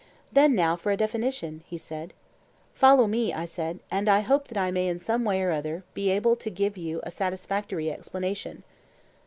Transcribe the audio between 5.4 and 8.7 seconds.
or other be able to give you a satisfactory explanation.